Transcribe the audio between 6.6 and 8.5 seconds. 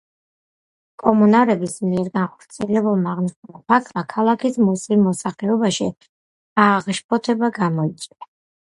აღშფოთება გამოიწვია.